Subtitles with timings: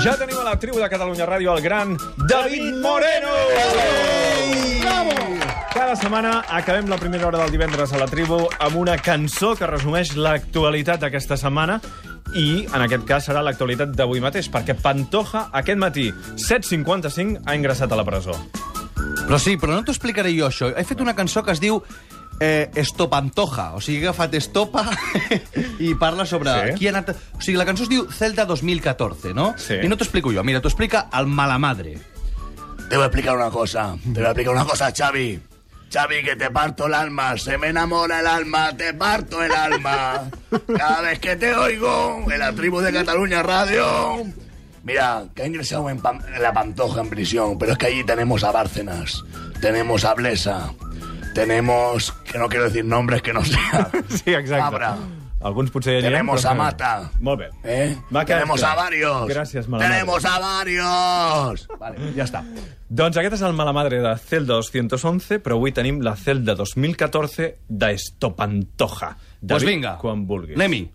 [0.00, 1.90] Ja tenim a la tribu de Catalunya Ràdio el gran
[2.24, 3.32] David Moreno!
[4.80, 5.16] Bravo!
[5.74, 9.68] Cada setmana acabem la primera hora del divendres a la tribu amb una cançó que
[9.68, 11.76] resumeix l'actualitat d'aquesta setmana
[12.32, 16.08] i, en aquest cas, serà l'actualitat d'avui mateix, perquè Pantoja, aquest matí,
[16.48, 18.38] 7.55, ha ingressat a la presó.
[19.26, 20.72] Però sí, però no t'ho explicaré jo, això.
[20.72, 21.82] He fet una cançó que es diu
[22.40, 24.86] eh, Estopantoja, o sigui, agafat Estopa
[25.78, 26.78] i parla sobre Sí.
[26.78, 27.10] qui ha anat...
[27.36, 29.52] O sigui, la cançó es diu Celta 2014, no?
[29.60, 29.76] Sí.
[29.82, 31.98] I no t'ho explico jo, mira, t'ho explica el Malamadre.
[32.88, 33.94] Te voy a explicar una cosa.
[34.02, 35.38] Te voy a explicar una cosa, Xavi.
[35.92, 37.36] Xavi, que te parto el alma.
[37.38, 38.72] Se me enamora el alma.
[38.76, 40.28] Te parto el alma.
[40.76, 44.24] Cada vez que te oigo en la tribu de Cataluña Radio.
[44.82, 48.02] Mira, que ha ingresado en, Pam- en la Pantoja en prisión, pero es que allí
[48.02, 49.22] tenemos a Bárcenas,
[49.60, 50.72] tenemos a Blesa,
[51.34, 53.88] tenemos, que no quiero decir nombres que no sean.
[54.08, 54.62] Sí, exacte.
[54.62, 54.96] Abra.
[55.40, 57.10] Alguns potser ja n'hi ha, Tenemos però- a Mata.
[57.20, 57.46] Molt bé.
[57.64, 57.96] ¿Eh?
[58.14, 58.72] Va quedar Tenemos clar.
[58.72, 59.28] a varios.
[59.30, 59.94] Gràcies, Malamadre.
[59.94, 61.68] Tenemos a varios.
[61.78, 62.42] Vale, ya está.
[62.90, 69.14] Doncs aquest és el Malamadre de Celda 211, però avui tenim la Celda 2014 d'Estopantoja.
[69.40, 70.56] Doncs vinga, quan vulguis.
[70.60, 70.90] anem-hi.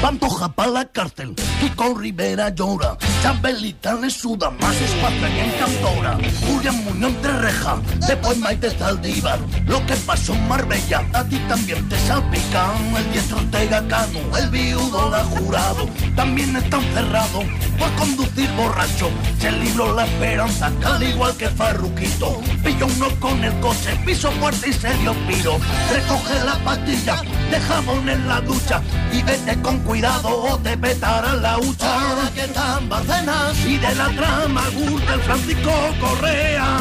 [0.00, 6.84] Pantoja pa' la cárcel, Kiko Rivera llora, Chabelita le suda más espacio y encantora, Julián
[6.84, 11.98] Muñoz de reja, después Maite Zaldívar, lo que pasó en Marbella, a ti también te
[12.00, 17.42] salpica, el diestro Ortega Cano, el viudo la jurado, también está encerrado
[17.78, 23.52] por conducir borracho, se libró la esperanza, al igual que Farruquito, pilló uno con el
[23.60, 25.58] coche, piso fuerte y se dio piro,
[25.92, 31.34] recoge la pastilla, de jabón en la ducha y vete con cuidado o te petará
[31.34, 32.10] la hucha.
[32.10, 36.78] Ahora que están Barcenas y de la trama gusta el Francisco Correa.